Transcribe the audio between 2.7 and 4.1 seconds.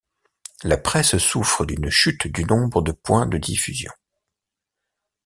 de points de diffusion.